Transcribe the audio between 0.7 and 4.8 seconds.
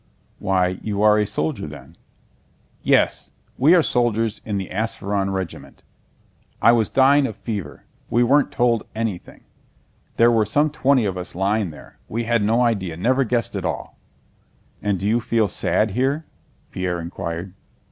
you a soldier then?" "Yes, we are soldiers of the